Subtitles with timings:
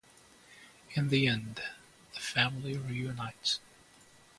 [0.95, 1.61] In the end
[2.15, 3.59] the family reunites.